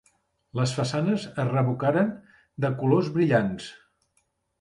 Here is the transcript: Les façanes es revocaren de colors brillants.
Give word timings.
Les 0.59 0.71
façanes 0.77 1.25
es 1.43 1.49
revocaren 1.51 2.09
de 2.65 2.73
colors 2.79 3.11
brillants. 3.19 3.69